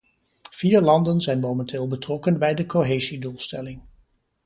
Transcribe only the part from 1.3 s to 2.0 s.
momenteel